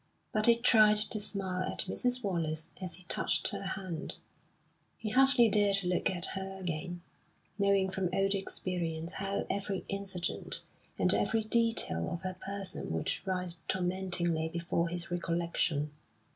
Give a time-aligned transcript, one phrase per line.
[0.33, 2.23] But he tried to smile at Mrs.
[2.23, 4.17] Wallace as he touched her hand;
[4.97, 7.01] he hardly dared look at her again,
[7.59, 10.63] knowing from old experience how every incident
[10.97, 15.91] and every detail of her person would rise tormentingly before his recollection.